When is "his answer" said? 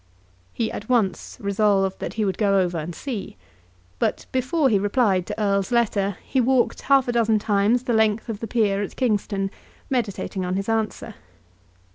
10.55-11.13